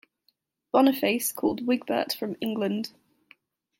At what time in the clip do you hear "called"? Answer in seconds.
1.31-1.67